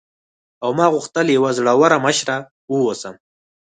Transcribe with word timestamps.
او 0.63 0.69
ما 0.77 0.85
غوښتل 0.93 1.27
یوه 1.37 1.51
زړوره 1.57 1.97
مشره 2.05 2.37
واوسم. 2.71 3.15